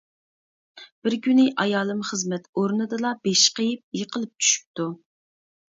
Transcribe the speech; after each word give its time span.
بىر 1.07 1.15
كۈنى 1.27 1.45
ئايالىم 1.65 2.01
خىزمەت 2.13 2.49
ئورنىدىلا 2.63 3.13
بېشى 3.29 3.55
قېيىپ 3.61 4.03
يىقىلىپ 4.03 4.35
چۈشۈپتۇ. 4.45 4.91